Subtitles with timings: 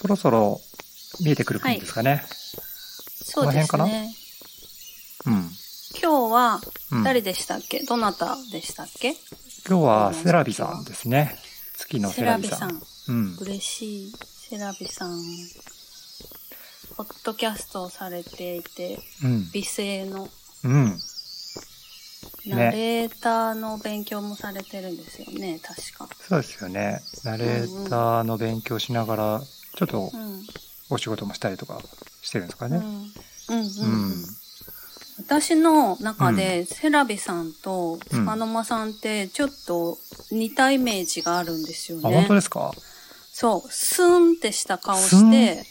[0.00, 0.60] そろそろ
[1.20, 2.22] 見えてくるんですかね。
[2.28, 4.14] そうですこのね。
[5.26, 5.32] うん。
[6.00, 6.60] 今日は
[6.92, 9.16] うん誰でしたっけ、どなたでしたっけ？
[9.68, 11.36] 今日はセラビさんですね。
[11.76, 12.80] 月のセセラビさん。
[13.08, 13.36] うん。
[13.40, 14.12] 嬉しい。
[14.50, 15.18] セラビさん。
[16.96, 19.50] ポッドキャストをされていて、うん。
[19.52, 20.28] 美声の
[20.62, 20.96] うん。
[22.46, 26.08] ナレーターの勉強もされてるんですよね、確か。
[26.28, 27.00] そうですよね。
[27.24, 29.42] ナレーターの勉強しながら、
[29.76, 30.42] ちょっとうん。
[30.90, 31.82] お仕事もしたりとか
[32.22, 32.78] してるんですかね。
[32.78, 32.84] うん。
[32.84, 33.10] うん
[33.48, 34.24] うんううんん。
[35.18, 39.98] 私の中で、セラビさんとつかの間さんってちょっと
[40.30, 42.14] 似たイメージがあるんですよあ、ね。
[42.16, 42.72] 本当ですか？
[43.32, 45.64] そう、スーンってした顔して、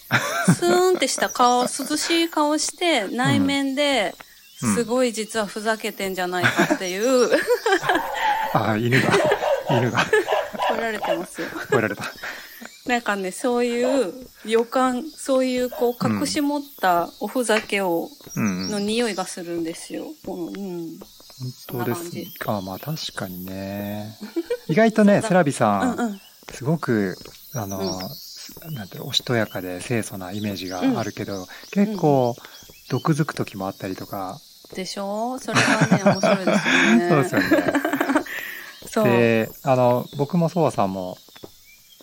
[0.53, 4.27] スーン ってした顔、涼しい顔して、内面で、うん
[4.75, 7.29] すごい実はふざけてんじゃないかっていう、
[8.53, 9.07] あ、犬が、
[9.69, 10.03] 犬が、
[10.69, 11.47] 取られてますよ。
[11.71, 12.03] 超えられた。
[12.87, 14.13] なんかね、そういう
[14.45, 18.71] 予感、そういうこう隠し持ったおふざけを、うん、うん。
[18.71, 20.05] の匂いがするんですよ。
[20.27, 20.47] うん。
[20.47, 20.99] うん
[21.69, 22.61] 本当ですか。
[22.61, 24.17] まあ確かにね。
[24.67, 26.21] 意外とね、 セラビさん、うんうん。
[26.51, 27.17] すごく、
[27.53, 27.99] あの、
[28.71, 32.35] なんていうのおしとやかで清楚なイメージがあるけど、結構、
[32.89, 34.39] 毒づく時もあったりとか、
[34.73, 35.37] でしょ？
[35.39, 37.09] それがね、面白いですよね。
[37.09, 37.73] そうですよね。
[38.89, 39.03] そう。
[39.05, 41.17] で、あの、僕もソワさんも、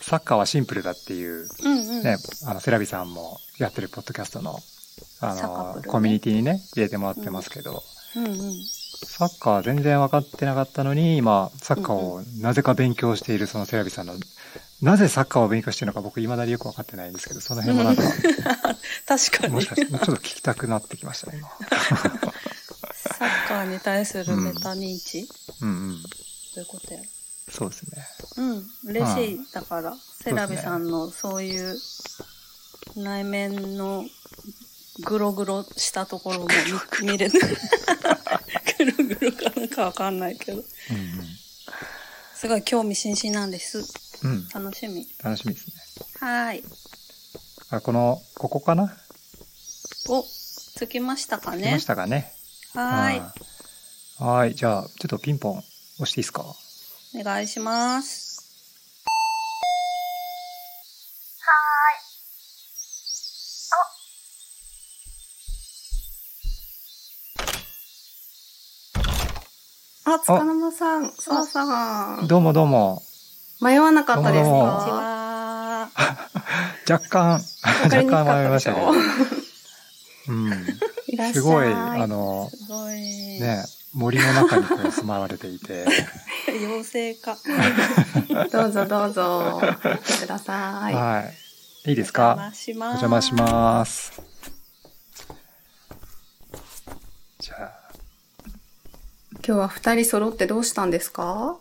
[0.07, 2.03] サッカーはシンプルだっていう、うんうん。
[2.03, 4.61] ね、あの、セラビさんもやってるポッドキャストの、
[5.21, 7.83] あの、ねコミュニティにね、入れてもらってますけど、
[8.17, 8.35] うんうん。
[9.07, 14.15] サッカー全然分かってなかったのに、今、サッカーをなぜか勉強しているそのセラビさんの、
[14.83, 18.03] なぜサッカーを勉強してるのか僕未だによく分かってないんですけど、その辺もなんか、
[19.09, 19.55] 確かに。
[19.55, 21.49] もしかして、ちょっと聞きたくなってきましたね、今。
[22.93, 25.27] サッカーに対するメタ認知、
[25.63, 26.03] うんうん。
[26.03, 27.07] そういうことやろ？
[27.51, 28.07] そうですね。
[28.37, 28.67] うん。
[28.85, 29.41] 嬉しい。
[29.53, 31.77] だから、セラビさんのそういう
[32.97, 34.05] 内面の
[35.05, 36.47] グログロしたところも
[37.03, 37.41] 見見れる。
[38.79, 40.59] グログロかなんかわかんないけど。
[40.59, 40.65] うん
[42.35, 43.79] すごい興味津々なんです。
[44.23, 44.31] うん。
[44.31, 44.49] うん。
[44.49, 45.07] 楽しみ。
[45.23, 45.73] 楽しみですね。
[46.21, 46.65] はーい。
[47.71, 48.95] あ、この、ここかな？
[50.11, 52.33] お、つきましたかね来ましたかね。
[52.75, 53.19] はーい。
[53.19, 54.55] うんはい。
[54.55, 56.45] じゃあ、ちょっとピンポン押していいですか？
[57.17, 58.35] お願いします。
[70.07, 72.27] あ、つかの間さん、そわさん。
[72.29, 73.03] どうもどうも。
[73.63, 74.51] 迷わなかったですか？
[74.51, 75.89] は。
[76.89, 77.41] 若干、
[77.85, 78.93] 若干迷いましたけど。
[80.29, 80.53] うん。
[81.07, 81.35] いらっしゃい。
[81.35, 82.51] すごい、あの。
[83.41, 83.65] ね、
[83.95, 85.87] 森の中にこう住まわれていて、
[86.55, 87.37] 妖精か。
[88.53, 89.61] どうぞどうぞ。
[90.21, 90.95] ください。
[90.95, 91.25] は
[91.85, 91.91] い。
[91.91, 93.03] いいですおか邪魔しおます。
[93.05, 94.23] 邪魔します。
[97.39, 97.73] じゃあ、
[99.33, 101.57] 今日は二人揃ってどうしたんですか？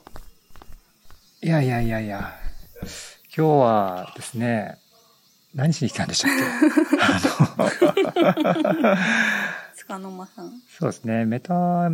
[1.42, 2.34] いやいやいやいや、
[3.36, 4.78] 今日はですね、
[5.54, 7.74] 何しに来たんでしたっけ？
[9.76, 10.52] つかの間さん。
[10.80, 11.90] そうですね、メタ、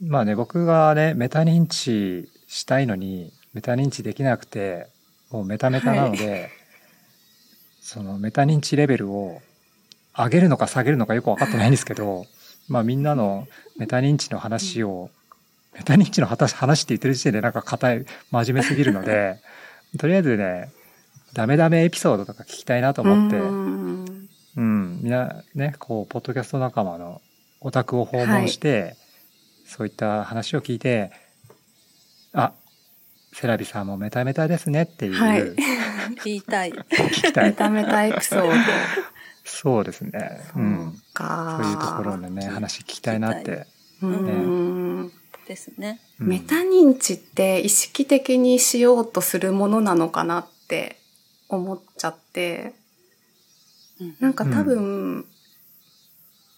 [0.00, 4.88] まあね、僕がね、メタ認知したいのに、メタ認知できなくて、
[5.30, 6.50] もうメタメタなので、
[7.80, 9.40] そのメタ認知レベルを
[10.16, 12.26] 上げるのか下げるのかよくわかってないんですけど、
[12.68, 13.46] まあみんなの
[13.76, 15.10] メタ認知の話を、
[15.74, 19.38] メタ認知の話話って言ってる時点でなんか硬い、真面目すぎるので、
[19.98, 20.70] とりあえずね、
[21.32, 24.28] ダメダメエピソードとか聞きたいなと思って、うーん。
[24.56, 27.20] うん、みんなね、こう、ポッドキャスト仲間の
[27.60, 28.96] お宅を訪問して、
[29.66, 31.12] そういった話を聞いて、
[32.36, 32.52] あ、
[33.32, 35.42] セラビさんもメタメタですねっていう、はい
[36.24, 36.72] 言いたい。
[36.72, 37.44] 聞きたい。
[37.46, 38.52] メタメタエピソード。
[39.44, 40.40] そうですね。
[40.54, 41.02] うん。
[41.12, 43.66] かそういうところのね、話聞きたいなって。
[44.02, 45.12] うーん
[45.46, 46.00] ですね。
[46.20, 50.96] うんメタ認知って意識的にしようとするものなのかなって
[51.48, 52.72] 思っちゃって、
[54.20, 55.26] なんか多分、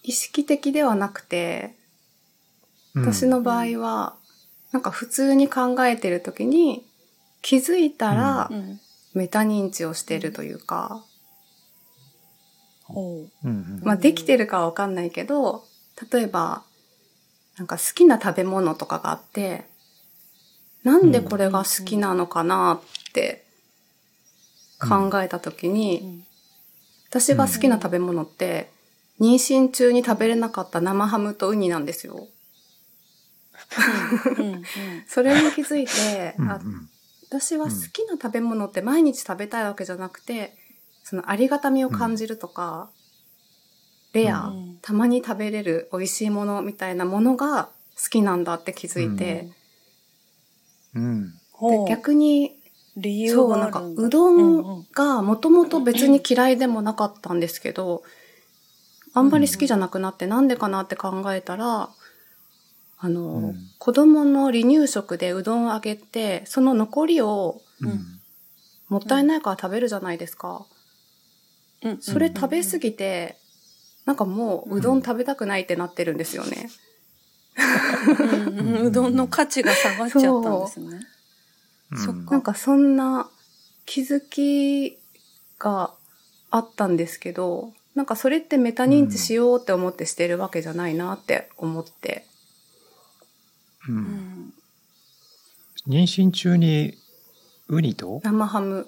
[0.03, 1.79] 意識的ではなくて、うん
[2.95, 4.15] 私の場合は、
[4.71, 6.85] なんか普通に考えてる時に
[7.41, 8.79] 気づいたらうん。
[9.13, 11.03] メタ認知をしてるというか、
[12.83, 13.47] ほう。
[13.47, 15.65] うんうんまあできてるかはわかんないけど、
[16.11, 16.63] 例えば、
[17.57, 19.65] なんか好きな食べ物とかがあって、
[20.83, 23.45] なんでこれが好きなのかなって
[24.79, 26.25] 考えた時に、うん
[27.09, 28.69] 私が好きな食べ物って、
[29.19, 32.27] 妊娠中に食べれなかった生ハムとウニなんですよ。
[34.37, 34.63] うんうん
[35.07, 36.59] それに気づいて、うんあ
[37.31, 40.55] 私は好きな食べ物って毎日食べたいわけじゃなくて、
[41.03, 42.89] そのありがたみを感じるとか、
[44.13, 44.79] レア、うん。
[44.81, 47.65] たまに食べれる美味しいものみたいなものが
[47.95, 49.47] 好きなんだって気づいて、
[50.95, 51.29] うん。
[51.29, 52.55] で逆に、
[52.97, 53.81] 理由そう、なんか。
[53.81, 54.79] うどうんうん。
[54.79, 58.03] んがもともと別に嫌いでもなかったんですけど、
[59.13, 61.89] あんまり好きじゃなくなってなんでかなって考えたら、
[62.99, 68.19] あの、うん子供の離乳食でうどんをあげて、その残りをうん。
[68.89, 70.65] もったいないから食べるじゃないですか。
[71.81, 73.37] うんそれ食べ過ぎて、
[74.05, 76.69] なんかもううどん食べたくないってなってるんですよね。
[78.07, 80.99] うんうんう どんの価値が下がっちゃったんですね。
[82.05, 83.29] そっかなんかそんな
[83.85, 84.97] 気づき
[85.57, 85.93] が
[86.51, 92.25] あったんですけど、なんかそれってメタ認知しようって思ってしてるわけじゃないなって思って。
[93.87, 93.91] う。
[93.91, 94.53] うんん
[95.87, 96.97] 妊娠中に
[97.67, 98.21] ウニと？
[98.23, 98.87] 生ハム。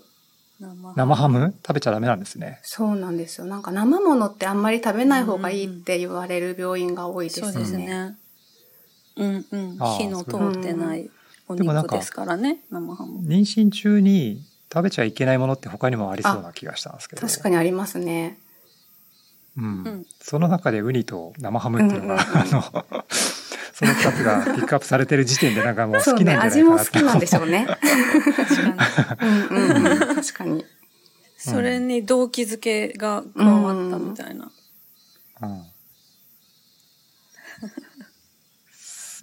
[0.60, 1.56] 生生ハム？
[1.66, 2.60] 食べちゃダメなんですね。
[2.64, 3.48] そうなんですよ。
[3.48, 7.54] なんか生ものってあんまり食べない方がいいって言われる病院が多いですよね。
[7.54, 8.18] そうですね。
[9.16, 9.78] うんうん。
[9.78, 11.10] 火の通ってない
[11.48, 13.20] おでもなんか肉ですからね、生ハム。
[13.28, 17.28] 妊娠中に食べちゃいけないものって他にもありそうな気がしたんですけど。
[17.28, 18.38] 確かにありますね。
[19.58, 22.64] うんうんその中でウニと生ハムっていうのが、あの、
[23.82, 26.02] その二つがピックアップされてる時点でなんかもう。
[26.04, 27.66] 好きなんじゃない味もかなって好きなんでしょうね。
[27.66, 29.50] 確かに。
[29.50, 30.16] うんうんうん。
[30.16, 30.66] 確かに。
[31.38, 34.52] それに動機づけが加わったみたいな。
[35.42, 35.64] うん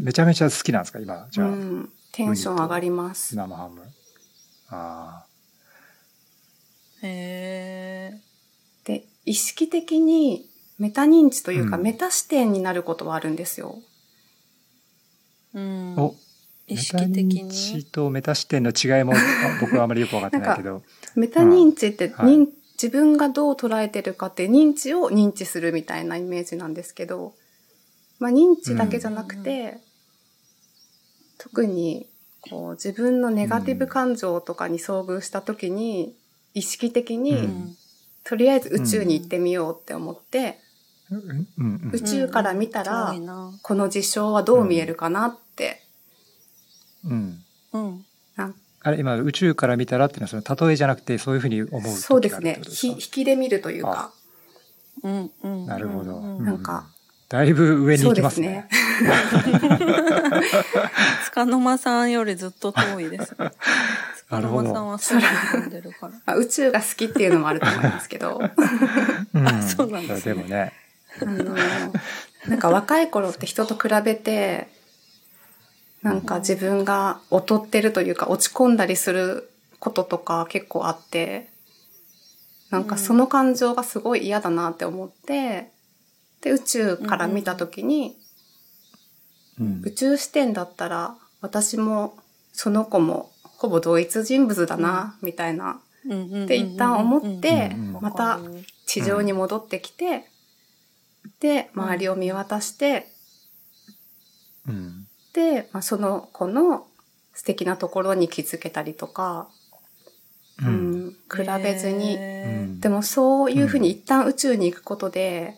[0.00, 1.92] めちゃめちゃ好きなんですか今、じゃあ、うん。
[2.12, 3.34] テンション上がります。
[3.34, 3.82] 生ハム。
[4.68, 5.24] あ
[7.02, 8.20] へえ。
[8.84, 13.78] で、意識的にメタ認知というか、うんメタ視点になることはあるんですよ。
[15.54, 16.02] うんあ。
[16.02, 16.14] お、
[16.66, 17.84] 意識的メタ認知に。
[17.84, 19.16] とメタ視点の違いもあ
[19.60, 20.82] 僕はあまりよくわかってないけど。
[21.16, 22.48] メタ認知って、はい認
[22.80, 27.34] 自分がどう捉えてるかって認知を認知するみたいなイメージなんですけど、
[28.20, 29.78] まあ認知だけじゃなくて、
[31.38, 32.08] 特に
[32.40, 36.14] こう自分のネガティブ感情とかに遭遇した時に、
[36.54, 37.76] 意識的に、うん
[38.28, 40.54] とりあえず宇宙に行ってみようって思って、うんうん
[41.10, 43.14] 宇宙から見たら、
[43.62, 45.82] この事象はどう見えるかなって、
[47.04, 47.44] うん。
[47.72, 48.04] うん。
[48.80, 52.60] あれ、今、宇宙から見たらっていうのは、その例えじゃなくて、そういうふうに思うそうですね。
[52.62, 54.12] ひ引かきで見るというか、
[55.02, 55.30] うん。
[55.42, 55.66] うん。
[55.66, 56.20] なるほど。
[56.20, 56.86] なんか、
[57.28, 58.68] だいぶ上にそう行きますですねね。。
[61.24, 63.36] つかの間さんよりずっと遠いです。
[64.16, 66.12] つかの間さんは空に飛んでるから。
[66.24, 68.40] まあ、宇宙が好きっていうのもあると思いますけど、
[69.34, 70.72] うん そうなんですねでもね。
[71.20, 71.56] あの、
[72.48, 74.68] なんか若い頃って人と比べて、
[76.02, 79.50] なんか自分が劣ってるというか落ち込んだりする
[79.80, 81.48] こととか結構あって、
[82.70, 85.70] なんかその感情がすごい嫌だなって思って、
[86.40, 88.16] で、宇宙から見た時に、
[89.58, 92.16] うん宇宙視点だったら私も
[92.52, 98.38] その子もほぼ同一人物だな、みたいな、っで一旦思ってまた
[98.86, 100.30] 地上に戻ってきて、
[101.40, 103.06] で、周りを見渡して、
[104.66, 105.06] うん。
[105.32, 106.86] で、まあ、その子の
[107.32, 109.48] 素敵なところに気づけたりとか、
[110.60, 111.16] ううんん、比
[111.62, 115.54] べずに、うんでもそういうふうに一旦宇宙に行くことで、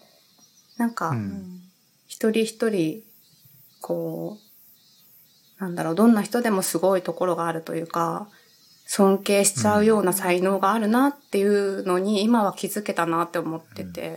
[0.76, 1.20] なんかう、うん。
[1.20, 1.60] ん
[2.06, 3.02] 一人一人、
[3.80, 4.38] こ
[5.58, 8.28] う、なんだろう、どんな人でもすごいところがあるというか、
[8.86, 14.16] 尊敬しちゃうような才能があるなっていうのに今は気づけたなって思ってて、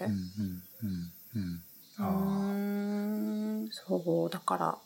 [0.82, 1.13] うん
[3.72, 4.78] そう、だから、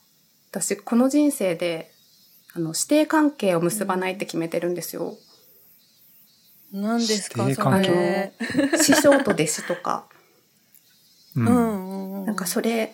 [0.52, 1.92] 私この人生で、
[2.54, 5.18] あの、師弟関係を結ばないって決めてるんですよ。
[6.72, 8.34] 何ですかそれ。
[8.82, 10.06] 師匠と弟子とか。
[11.36, 12.26] ーううんんうん。
[12.26, 12.94] なんかそれ、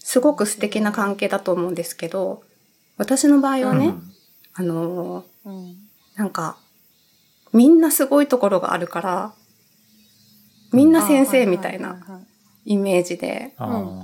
[0.00, 2.42] すごく素敵な関係だと思うんですけど、
[2.96, 4.14] 私の場合はね、うん
[4.54, 5.76] あのー、うん。
[6.16, 6.56] なんか、
[7.52, 9.34] みんなすごいところがあるから、
[10.72, 12.00] みんな先生みたいな
[12.64, 14.02] イメージで、あー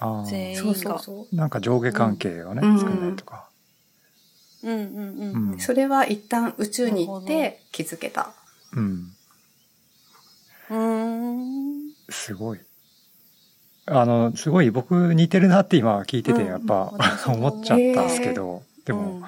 [0.00, 0.74] あーそう全員が。
[0.74, 1.36] そうそう。
[1.36, 3.48] なんか上下関係をね、うん作らないとか。
[4.62, 5.52] うんうんうん。
[5.52, 8.32] うんそれは一旦宇宙に行って気づけた。
[8.72, 9.12] うん。
[10.70, 11.92] うん。
[12.10, 12.60] すごい。
[13.86, 16.92] あの、すごい僕似てるなって今聞いてて、うんやっぱ
[17.26, 19.24] 思っちゃったんですけど、でもうん、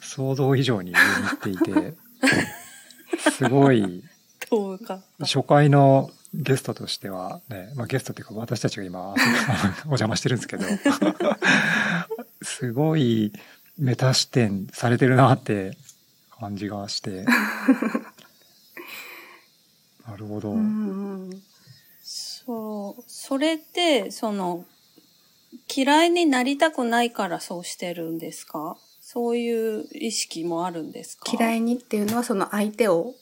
[0.00, 1.94] 想像以上に似ていて、
[3.32, 4.04] すごい。
[5.20, 9.12] 初回のゲストとしてはね、まあゲストっていうか私たちが今
[9.84, 10.64] お邪魔してるんですけど、
[12.42, 13.32] すごい
[13.78, 15.76] メタ視点されてるなって
[16.38, 17.24] 感じがして、
[20.06, 20.50] なるほど。
[20.52, 21.42] うんうん
[22.02, 23.02] そう。
[23.06, 24.64] それって、その、
[25.74, 28.76] 嫌いになりたくないからそうしてるんですか？
[29.00, 31.30] そういう意識もあるんですか？
[31.32, 33.14] 嫌いにっていうのはその相手を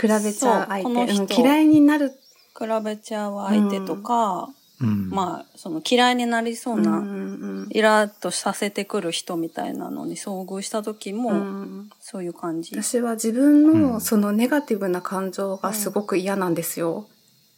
[0.00, 4.48] 比べちゃう相手、人うん嫌いになる、比べちゃう相手とか、
[4.80, 5.10] うん。
[5.10, 7.08] まあ、その嫌いになりそうな、うんう
[7.38, 12.74] んイラッとさせてくる人みたいなのに遭遇した時も、うんそういう感じ。
[12.74, 17.06] 私は自分うんのそのネガティブな感情がすごく嫌なんですよ。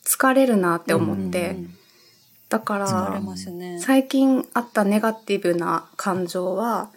[0.06, 1.50] 疲れるなって思って。
[1.50, 1.74] うん
[2.50, 3.80] だか疲れら、ね。
[3.80, 6.90] 最近あったネガティブな感情は、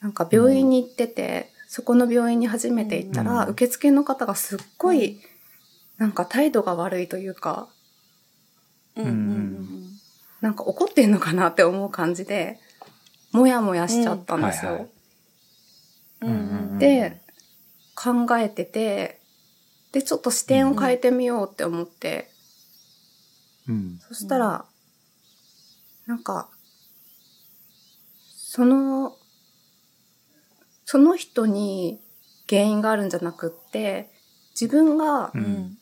[0.00, 5.20] なんか病院に行ってて、そこの病院に初めて行ったら、うん受付の方がすっごい、
[5.98, 7.66] なんか態度が悪いというか、
[8.94, 9.98] うんうん
[10.40, 12.60] なんか怒ってんのかなって思う感じで、
[13.32, 14.88] もやもやしちゃったんですよ。
[16.78, 17.20] で、
[17.96, 19.18] 考えてて、
[19.90, 22.30] で、ちょっと視点を変えてみようって思って、
[23.68, 23.98] うん。
[23.98, 24.64] そしたら、
[26.06, 26.48] なんか、
[28.32, 29.16] その、
[30.84, 32.00] その人に
[32.48, 34.10] 原因があるんじゃなくって、
[34.58, 35.42] 自分が、ううん。
[35.42, 35.78] ん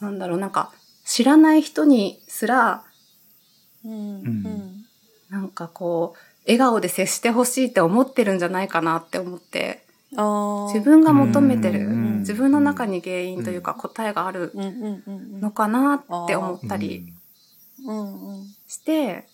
[0.00, 0.72] なんだろう、なんか、
[1.04, 2.84] 知らない人にすら、
[3.84, 3.92] うん。
[3.92, 4.86] うん。
[5.30, 9.86] なんかこう、笑顔で接してほしいって思ってるんじゃないかなって思って、
[10.72, 14.52] 自分が求めてる、うん自分の中に原因というか答えがある
[15.40, 17.12] のかなって思ったり
[18.66, 19.28] して、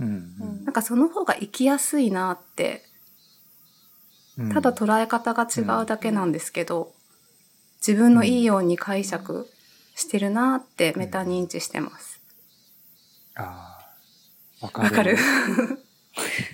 [0.00, 0.06] うん。
[0.40, 0.64] うん。
[0.64, 2.85] なんかその方が生きやすいなってうん。
[4.52, 6.92] ただ捉え方が違うだけなんですけど、
[7.86, 9.48] 自分のいいように解釈
[9.94, 12.20] してるなってメタ認知してます。
[13.34, 13.78] あ
[14.60, 14.66] あ。
[14.66, 14.88] わかる。
[14.88, 15.16] わかる？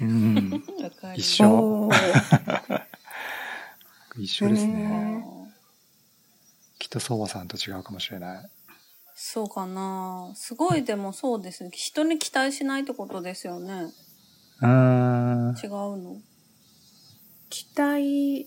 [0.01, 0.65] うん。
[0.83, 1.89] わかる一緒
[4.19, 4.73] 一緒ですね。
[4.75, 5.25] ね
[6.79, 8.51] きっと相馬さんと違うかもしれない。
[9.15, 13.93] そうかなすごいでもそうですね人に期待しないってことですよね
[14.61, 15.55] うーん。
[15.63, 15.71] 違う
[16.03, 16.17] の？
[17.53, 18.47] 期待、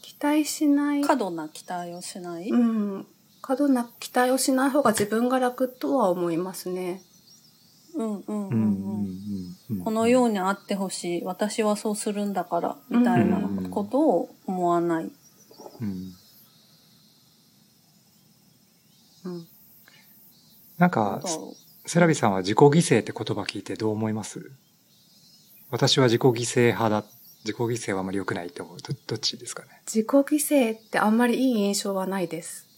[0.00, 1.02] 期待しない。
[1.02, 3.06] 過度な期待をしない、うん。
[3.40, 7.02] 過度な期待をしない方が自分が楽とは思いますね。
[7.96, 9.78] うんうんうんうん。
[9.82, 15.10] このようにあってほしい私はそうするんだからみたいなことを思わない、
[15.80, 16.14] うん。
[19.24, 19.48] うん。
[20.78, 21.20] なんか、
[21.86, 24.52] セラビさんは自己犠牲って言葉聞いてどう思います？
[25.70, 27.04] 私は自己犠牲派だ。
[27.44, 28.76] 自己犠牲はあまり良くないと思う。
[28.80, 29.68] どどっちですかね？
[29.86, 32.68] 自己犠牲ってあんまりいい印象はないです。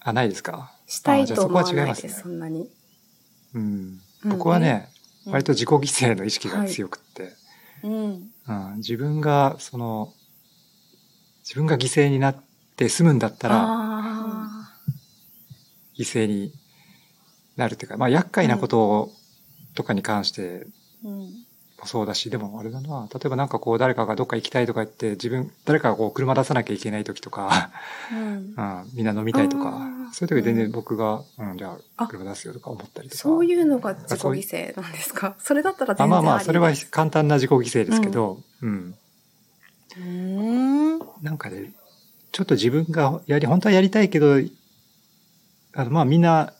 [0.00, 0.72] あ、ないですか？
[0.86, 2.68] したいと思わは違いますねないです、そんなに。
[3.54, 4.00] うん。
[4.24, 4.30] うん。
[4.30, 4.88] 僕はね、
[5.26, 7.32] う割と自己犠牲の意識が強くって、
[7.82, 8.30] うん。
[8.48, 10.12] うん、自分が、その、
[11.44, 12.42] 自分が犠牲になっ
[12.76, 14.74] て済むんだったら、あ
[15.96, 16.52] 犠牲に
[17.56, 19.12] なるっていうか、まあ厄介なこと
[19.74, 20.66] とかに関して
[21.04, 21.43] うん
[21.84, 27.70] もそうだし、でもあれだな、例えばなんかこう誰かがどっか行きたいとか言って、自分、誰かがこう車出さなきゃいけない時とか、
[28.12, 28.18] うん。
[28.56, 29.80] うん、みんな飲みたいとか
[30.12, 30.72] そういう時全然うん。
[30.72, 32.06] 僕が、うん、じゃああ。
[32.08, 33.22] 車出すよとか思ったりとか。
[33.22, 35.36] そういうのが自己犠牲なんですか？
[35.40, 36.24] それだったらあ全然あり。
[36.26, 38.94] まあまあ、それは簡単な自己犠牲ですけど、うん。
[39.96, 40.98] うん。
[41.22, 41.72] なんかね、
[42.32, 44.36] ちょっと自分がやり、本当はやりたいけど、
[45.74, 46.52] あの、まあみんな、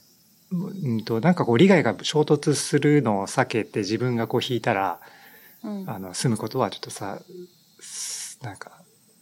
[0.53, 5.01] うんと、なんかこう利害が衝突するのを避けて自分がこう引いたら、
[5.65, 5.91] うん。
[5.91, 7.21] あの、済むことはちょっとさ、
[7.81, 8.73] すなんか、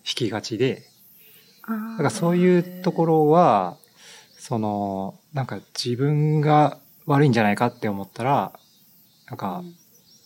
[0.04, 0.82] 引きがちで、
[1.66, 3.76] だからそういうところは、
[4.37, 8.52] その、なんか自分が悪いんじゃないかって思ったら、
[9.28, 9.62] なんか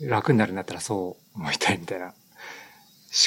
[0.00, 2.14] 楽になるんだったらそう思いたいみたいな思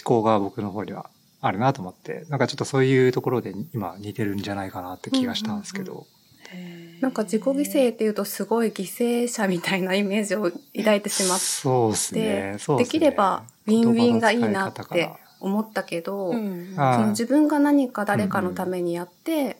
[0.03, 1.09] 考が僕の方には
[1.41, 6.05] あるなと思って、なんかちょっとそういうところで今似てるんじゃないかなって気がしたんですけど。
[6.49, 12.21] へーなんか自己犠牲っていうとすごい犠牲者みたいなイメージを抱いてしまっそうですね
[12.53, 19.57] て。、そうすねできればウィンウィンがいいなって思ったけど、うんあその自分が何か誰かのためにやって、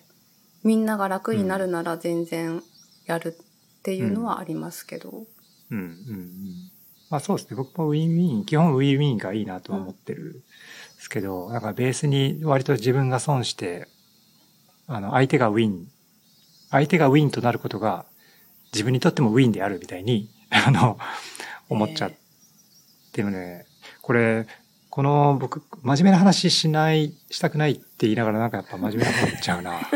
[0.64, 2.62] みんなが楽になるなら全然
[3.06, 5.26] やるっていうのはありますけど。
[5.72, 6.72] うんうんうん。
[7.10, 7.56] まあそうですね。
[7.56, 10.42] 僕もウィンウィン、基本ウィンウィンがいいなとは思ってるんで
[11.00, 13.88] すけど、なんかベースに割と自分が損して、
[14.88, 15.88] あの、相手がウィン、
[16.72, 18.06] 相手がウィンとなることが
[18.74, 20.98] 自分にとってもウィンであるみたいに、 あの、
[21.70, 22.12] 思っちゃっ
[23.12, 23.66] てるね。
[24.02, 24.48] これ、
[24.92, 29.80] この僕、真面目な話しない、したくないって言いながらなんかやっぱ真面目な方言っちゃうな。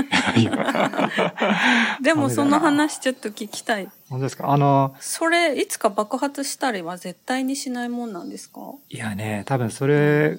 [2.02, 3.90] でもその話ちょっと聞きたい。
[4.10, 4.50] 本当ですか？
[4.52, 8.60] あの、それ、いつか爆発したりは絶対にしないもんなんですか？
[8.90, 10.38] いやね、多分それ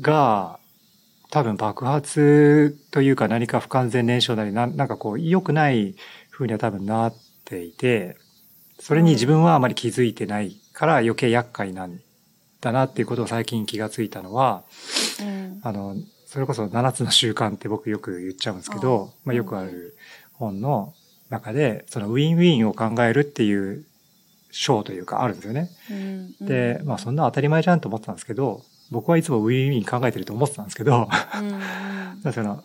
[0.00, 0.58] が、
[1.30, 5.94] 多分爆発というか何か不完全燃焼なりな、なんかこう良くない
[6.30, 8.16] 風には多分なっていて、
[8.80, 12.00] それに自分はあまり気づいてないから余計厄介なん
[12.60, 14.64] だなっていうことを最近気がついたのは、
[15.20, 15.60] うん。
[15.62, 19.96] あの、それこそ7つの習慣って僕よく言っちゃうんですけど、まあよくある
[20.32, 20.94] 本の
[21.30, 23.84] 中で、そのウィンウィンを考えるっていう
[24.50, 25.70] 章というかあるんですよね。
[25.90, 26.46] うん。
[26.46, 31.48] で、まあそんな当たり前じゃんと思ってたんですけど、僕はいつもウィンウィン考えてると思ってたんですけど、うん
[32.26, 32.32] うん。
[32.32, 32.64] その、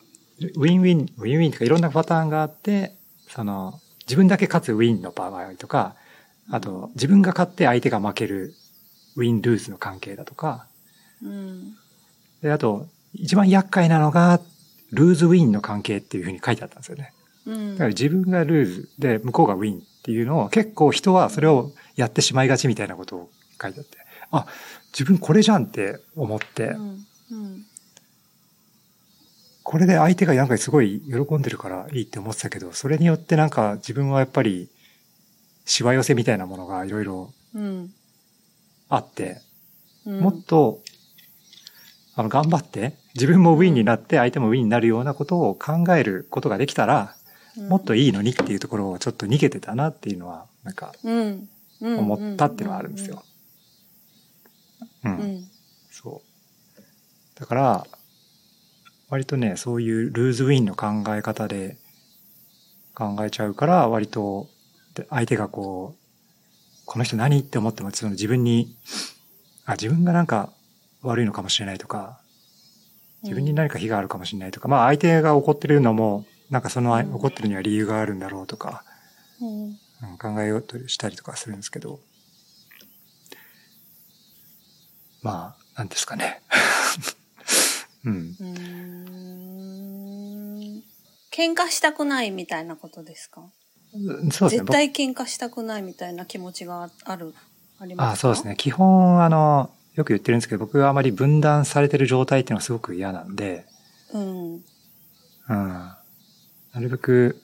[0.56, 2.96] ウィンウィン、ウィンウィンとかいろんなパターンがあって、
[3.28, 5.96] その、自分だけ勝つウィンの場合とか、
[6.50, 8.54] あと、自分が勝って相手が負ける
[9.16, 10.68] ウィン・ルーズの関係だとか、
[11.24, 11.76] うん。
[12.42, 14.42] で、あと、一番厄介なのが、
[14.92, 17.14] ルーズ・ウィンの関係っていうふうに書いてあったんですよね。
[17.46, 17.72] うん。
[17.74, 23.30] だから自分がルーズで、向こうがウィンっていうのを、結構人はそれをやってしまいがちみたいなことを
[23.62, 23.98] 書いてあって、
[24.34, 24.48] あ、
[24.92, 27.66] 自分これじゃんって思って、うんうん。
[29.64, 34.70] これで相手がなんかすごい喜んでるからいいって思ってたけど、それによってなんか自分はやっぱり、
[35.66, 37.94] しわ寄せみたいなものがいろいろうん。
[38.90, 39.42] あって、
[40.06, 40.20] うん。
[40.20, 40.80] もっと、
[42.16, 47.16] あの、頑張って、自分もウィンになって相手もウィンになるようなことを考えることができたら、
[47.70, 50.94] もっといいのにっていうところをちょっと逃げてたなっていうのは、なんか
[51.82, 53.24] 思ったっていうのはあるんですよ。
[55.04, 55.10] う。
[55.10, 55.16] うん。
[55.16, 55.52] ん
[55.90, 57.40] そう。
[57.40, 57.88] だから、
[59.10, 61.78] 割とね、そういうルーズウィンの考え方で
[62.96, 64.50] 考えちゃうから、割と、
[64.96, 66.04] で相手がこう、
[66.86, 68.76] この人何って思っても、その自分に、
[69.66, 70.52] あ、自分がなんか
[71.02, 72.22] 悪いのかもしれないとか、
[73.24, 77.14] 自分に何か非があるかもしれないとか、まあ相手が怒ってるのも、なんかそのうん。
[77.16, 78.84] 怒ってるには理由があるんだろうとか、
[79.42, 79.64] うん。
[79.66, 82.02] うん考えようとしたりとかするんですけど、
[85.24, 86.42] まあ、なんですかね。
[88.06, 88.36] うん。
[88.40, 88.48] うー
[90.80, 90.84] ん
[91.32, 93.42] 喧嘩したくないみたいなことですか？
[93.94, 94.50] そうですね。
[94.50, 97.34] 絶対喧嘩したくないみたいな気持ちがある、
[97.80, 98.30] ありますか？
[98.30, 98.56] あそうですね。
[98.58, 103.66] 基本、あの、よく言ってるんですけど、僕はあまり分断されてる状態っていうのはすごく嫌なんで、
[104.12, 104.54] うん。
[104.56, 104.64] うん。
[105.50, 105.96] な
[106.80, 107.42] るべく、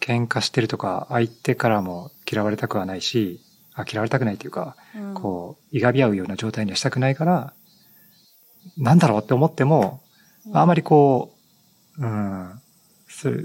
[0.00, 3.40] 喧嘩してるとか、相手からも嫌われたくはないし、
[3.74, 7.52] あ嫌われたくないっていうか、うん、こう、いがみ合うような状態にはしたくないから、
[8.76, 10.02] なんだろうって思っても、
[10.46, 11.34] うん、あまりこ
[11.98, 12.60] う、うん、
[13.08, 13.38] それ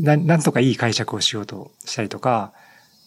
[0.00, 2.52] ななんとかいい解釈をしようとしたりとか、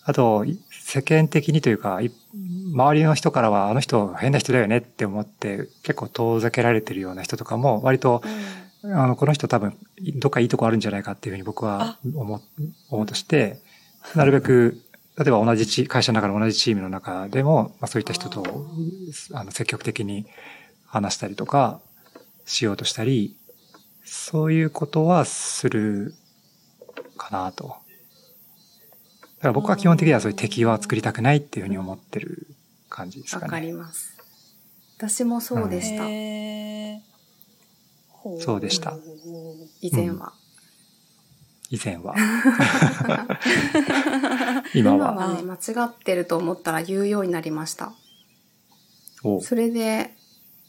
[0.03, 2.11] あと、い世間的にというか、い
[2.73, 8.23] 周りの人からはあの人変な人だよねって思って結構遠ざけられてるような人とかも割と、
[8.83, 9.77] うん、あの、この人多分
[10.15, 12.41] どっかいいとこあるんじゃないかっていうふうに僕は思
[12.89, 13.59] 思うとして、
[14.15, 14.81] なるべく、
[15.23, 18.43] 例えば同じチ会社の中の同じチームの中でも、まあ、そういった人と
[19.33, 20.25] あの積極的に
[20.87, 21.79] 話したりとか
[22.45, 23.37] しようとしたり、
[24.03, 26.15] そういうことはする
[27.17, 27.67] かなと。
[27.67, 27.73] だ
[29.43, 32.47] から僕は基本的にはそういう敵は作りたくないっていうふうに思ってる
[32.89, 33.51] 感じですわかね。
[33.51, 34.17] かります。
[34.97, 36.07] 私もそうでした。
[36.09, 36.99] へー
[38.09, 38.95] ほそうでした
[39.81, 40.33] 以前は。
[41.71, 42.13] 以前は。
[44.75, 44.97] 今は。
[44.97, 45.57] 今はね、間違
[45.87, 47.93] ってると思ったら言うようになりました。
[49.23, 50.13] おそれで、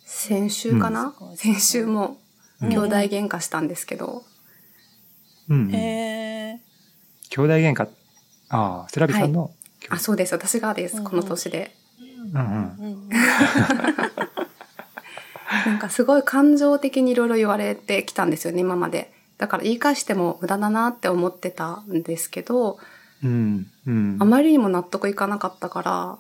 [0.04, 2.18] 先週かな、うん先週も
[2.60, 4.22] うん兄弟喧嘩したんですけど、
[5.48, 6.60] うんうんへ
[7.30, 7.88] 兄弟喧嘩。
[8.50, 9.50] ああ、セラビさんの、
[9.88, 10.34] あ、そうです。
[10.34, 11.02] 私がです。
[11.02, 11.74] この年で。
[12.32, 13.08] うんうん
[15.66, 19.12] なんかすごい感情的にいろいろ言われてきたんですよね、今まで。
[19.42, 22.78] だから言い返しても無駄だなって思ってたんですけど、
[23.24, 23.66] うん。
[23.88, 24.16] うん。
[24.20, 26.18] あまりにも納得いかなかったから、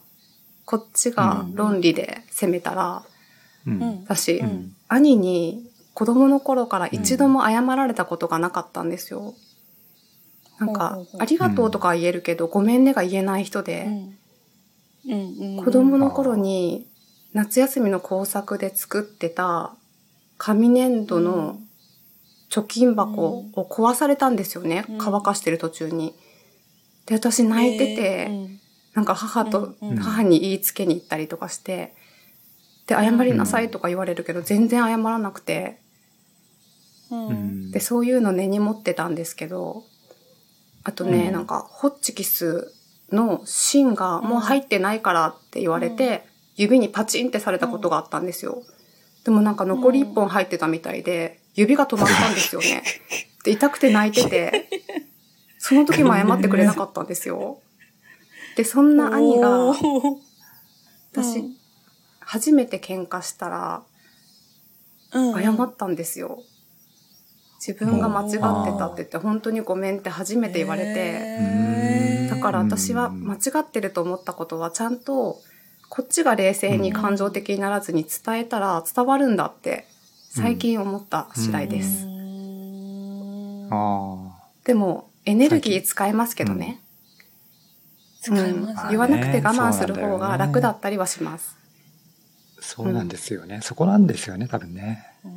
[0.64, 3.04] こっちが論理で攻めたら、
[3.64, 3.80] うん。
[3.80, 9.34] うん私、うん兄に子供の頃から一度も謝られたことがなかったんですよ。
[10.58, 14.18] なんかほうほうほ、うありがとうとかは言えるけど、ごめんねが言えない人うで、ん
[15.06, 16.88] うんうん子供の頃に
[17.32, 19.76] 夏休みの工作で作ってた
[20.38, 21.60] 紙粘土の
[22.52, 24.84] 貯金箱を壊されたんですよね。
[24.90, 24.98] うん。
[24.98, 26.14] 乾かしてる途中に。
[27.06, 28.58] で、私泣いてて、へー。
[28.94, 31.94] なんか母と母に言いつけに行ったりとかして、
[32.86, 35.80] で、謝りなさいとか言われるけど、全然謝らなくて、
[37.72, 39.84] で、そういうの根に持ってたんですけど、
[40.84, 41.32] あとね、うん。
[41.32, 42.74] なんか、ホッチキス
[43.12, 48.62] の芯がもう入ってないからって言われて、指にパチンってされたことがあったんですよ。
[49.24, 52.82] でもなんか残り一本入ってたみたいで、指が止まったんですよね。
[53.44, 54.68] で、痛くて泣いてて、
[55.58, 57.60] その時も謝ってくれなかったんですよ。
[58.56, 59.74] で、そんな兄が
[61.12, 61.62] 私うん
[62.32, 63.82] 初めて喧嘩したら、
[65.12, 66.42] 謝ったんですよ。
[67.60, 75.42] 自分が間違ってたって言って、本当にごめんって初めて言われて、だから私は間違ってると思ったことはちゃんと、
[75.90, 79.86] こっちが冷静に感情的にならずに伝えたら伝わるんだって、
[80.34, 82.06] 最近思った次第です。
[82.06, 84.32] うんあ
[84.64, 86.80] でも、エネルギー使えますけどね。
[88.22, 91.54] 使いますうんね言わなくて我慢する方が楽だったりはします。
[92.58, 93.60] あ、そうなんですよね。
[93.62, 95.04] そこなんですよね、多分ね。
[95.22, 95.32] うん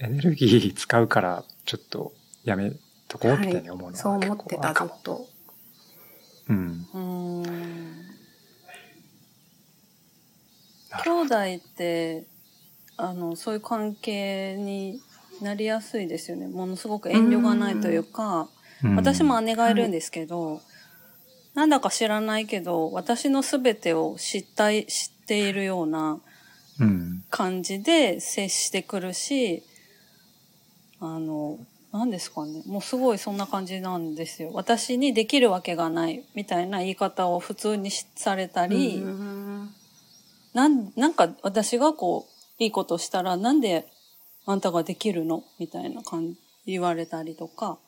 [0.00, 2.12] エネルギー使うから、ちょっと
[2.44, 2.70] やめ
[3.08, 4.88] とこうみたいに思うのは、そう思ってた、ずっ。
[5.02, 5.26] と。
[6.50, 6.86] うん。
[11.02, 12.26] 兄弟って
[12.96, 15.00] あのそういう関係に
[15.40, 16.46] なりやすいですよね。
[16.46, 18.48] ものすごく遠慮がないというか、
[18.82, 18.96] うん。
[18.96, 20.60] 私も姉がいるんですけど、
[21.54, 26.20] なんだか知らないけど私の全てを知ったい知っているような
[26.80, 27.24] うん。
[27.30, 29.62] 感じで接してくるし
[31.00, 31.58] あの
[31.92, 32.62] 何ですかね。
[32.66, 34.50] もうすごいそんな感じなんですよ。
[34.52, 39.74] 私にできるわけがないみたいな言い方を普通にしされたり、うん。
[40.54, 43.86] なん、なんか私がこう、いいことしたら、なんで
[44.46, 45.44] あんたができるの？
[45.58, 47.78] みたいな感じ、言われたりとか。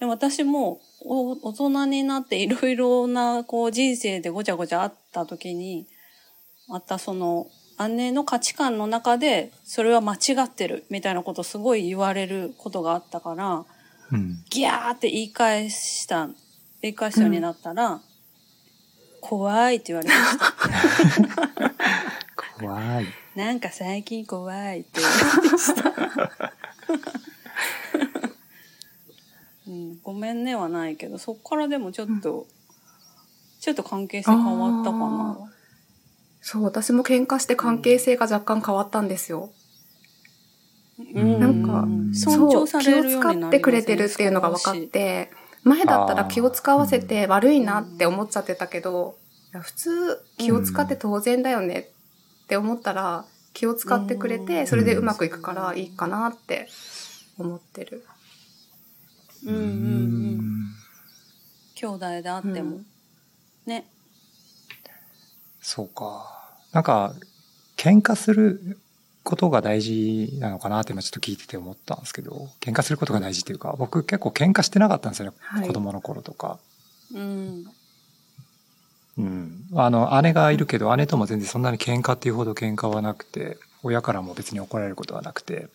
[0.00, 5.86] で私もお大人になっていろいろなこう人生でごちゃごちゃあった時に、
[6.68, 7.46] またその
[7.88, 13.64] 姉の価値観の中でそれは間違ってるみたいなことすごい言われることがあったから、
[14.12, 14.42] うん。
[14.50, 16.28] ギャーって言い返した、
[16.82, 18.00] 言い返すようになったら、
[19.20, 21.74] 怖いって言われました。
[22.60, 23.06] 怖い。
[23.36, 25.10] なんか最近怖いって言わ
[25.42, 25.92] れました。
[29.66, 32.46] うん、ごめんねはないけど、そっからでもちょっと、
[33.60, 35.38] ちょっと関係性変わったかな。
[36.42, 39.50] そう、私も喧嘩して関係性が若干変わったんですよ。
[41.14, 44.76] うんなんか尊そう、重さ気を使ってくれてるっていうのが分かっ。
[44.76, 45.30] て、
[45.64, 49.16] 前だったら気を使わせて悪いなって思っちゃってたけど、
[49.52, 51.88] 普通気を使って当然だよね
[52.44, 56.68] って思ったら、気を使ってくれうて、んそれでうまくいくからいいかなって
[57.38, 58.04] 思ってる。
[59.46, 60.74] うんうんうん。
[61.74, 62.76] 兄弟であっても。
[62.76, 62.86] うん
[63.66, 63.86] ね。
[65.60, 66.26] そうか。
[66.72, 67.14] なんか、
[67.76, 68.78] 喧嘩する
[69.22, 75.36] ことが大事なのかなって今ちょっと聞いてて思ったんですけど、喧嘩することが大事っていうか、僕結構喧嘩してなかったんですよね。
[75.40, 76.58] はい子供の頃とか。
[77.14, 77.64] うん。
[79.18, 79.66] うん。
[79.74, 85.68] あの、姉がいるけど、姉とも全然そんなに喧嘩っていうほど喧嘩はなくて、親からも別に怒られることはなくて、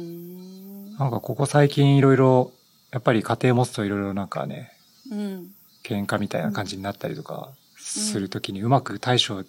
[0.00, 0.96] ん。
[0.96, 2.52] なんかここ最近いろいろ、
[2.90, 4.72] やっぱり家庭持つといろいろなんかね、
[5.10, 5.50] うん。
[5.84, 9.44] 喧嘩みたいな感じになったりとかするときにうまく対処、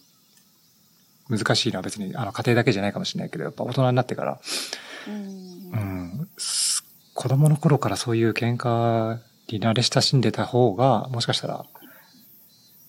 [1.29, 4.39] 難しいのは別にあの家庭だけじゃないかもしれないけど、やっぱ大人になってから、
[5.07, 5.15] うん
[5.71, 5.75] う。
[6.23, 11.65] ん、す子供の頃からそういう喧嘩に慣れ親しんでた方が、もしかしたら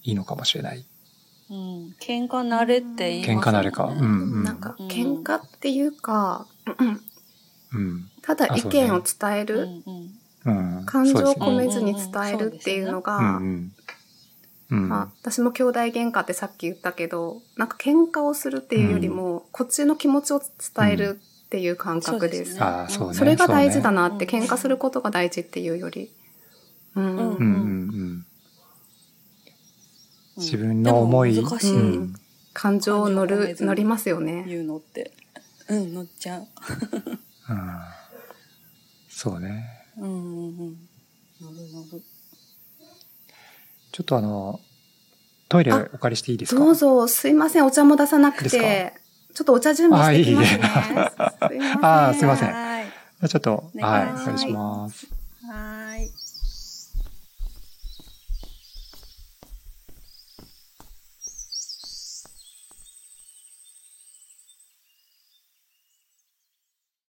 [0.04, 0.86] いいのかもしれない。
[1.50, 1.56] うん。
[2.00, 3.84] 喧嘩慣れって言います嘩慣れか。
[3.84, 4.42] うん、うん。
[4.44, 6.46] なんかうん喧嘩っていうか、
[6.78, 7.00] うん
[7.74, 8.10] うん。
[8.22, 9.82] ただ意見を伝えうる、ん
[10.44, 10.78] うん。
[10.78, 10.86] うん。
[10.86, 13.72] 感情を込めずに伝えるっていうのが、うんうん。
[14.70, 14.88] うん。
[14.88, 22.36] まあ、私も兄弟喧嘩ってさっき言ったけど、なんか喧嘩をするっていうよりも、こっちの気持ちを伝えるっていう感覚です。
[22.36, 23.14] そうですねああ、そうね。
[23.14, 26.10] それが大事だなって、そうね喧嘩することが大事っていうより。
[26.96, 27.04] うん。
[27.04, 27.16] うん。
[27.16, 28.03] うんうんうん。
[30.36, 32.14] 自分の思いしい、うん
[32.52, 34.44] 感情を乗る、乗りますよね。
[34.46, 35.10] 言うのって。
[35.68, 36.46] うん、乗っちゃう。
[37.50, 37.68] うん。
[39.08, 39.64] そうね。
[39.98, 40.88] うんうんうん。
[41.40, 42.02] 乗る乗る。
[43.90, 44.60] ちょっとあの、
[45.48, 46.60] トイレお借りしていいですか？
[46.64, 48.94] どうぞ、すいません、お茶も出さなくて。
[49.34, 50.60] ちょっとお茶準備してきますね。
[50.62, 51.82] あいいねすいません。
[51.84, 53.28] あーすいませんはい。
[53.28, 55.06] ちょっと、おはい、願いしますお願いします。
[55.06, 55.23] はい。